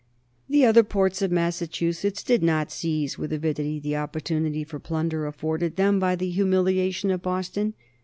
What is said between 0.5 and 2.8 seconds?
other ports of Massachusetts did not